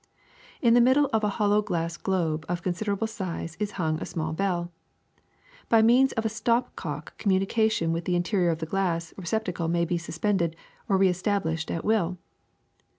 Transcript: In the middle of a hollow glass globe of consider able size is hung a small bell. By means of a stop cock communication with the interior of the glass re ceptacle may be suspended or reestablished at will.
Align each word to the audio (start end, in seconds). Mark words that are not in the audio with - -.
In 0.63 0.73
the 0.73 0.81
middle 0.81 1.11
of 1.13 1.23
a 1.23 1.29
hollow 1.37 1.61
glass 1.61 1.95
globe 1.95 2.43
of 2.49 2.63
consider 2.63 2.93
able 2.93 3.05
size 3.05 3.55
is 3.59 3.73
hung 3.73 4.01
a 4.01 4.05
small 4.07 4.33
bell. 4.33 4.71
By 5.69 5.83
means 5.83 6.11
of 6.13 6.25
a 6.25 6.27
stop 6.27 6.75
cock 6.75 7.15
communication 7.19 7.91
with 7.91 8.05
the 8.05 8.15
interior 8.15 8.49
of 8.49 8.57
the 8.57 8.65
glass 8.65 9.13
re 9.15 9.25
ceptacle 9.25 9.69
may 9.69 9.85
be 9.85 9.99
suspended 9.99 10.55
or 10.89 10.97
reestablished 10.97 11.69
at 11.69 11.85
will. 11.85 12.17